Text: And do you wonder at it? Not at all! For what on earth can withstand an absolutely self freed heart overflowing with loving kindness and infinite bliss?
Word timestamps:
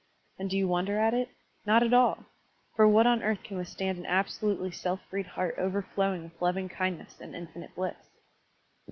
And 0.39 0.49
do 0.49 0.57
you 0.57 0.67
wonder 0.67 0.97
at 0.97 1.13
it? 1.13 1.29
Not 1.63 1.83
at 1.83 1.93
all! 1.93 2.25
For 2.75 2.87
what 2.87 3.05
on 3.05 3.21
earth 3.21 3.43
can 3.43 3.55
withstand 3.57 3.99
an 3.99 4.07
absolutely 4.07 4.71
self 4.71 4.99
freed 5.11 5.27
heart 5.27 5.53
overflowing 5.59 6.23
with 6.23 6.41
loving 6.41 6.69
kindness 6.69 7.21
and 7.21 7.35
infinite 7.35 7.75
bliss? 7.75 8.09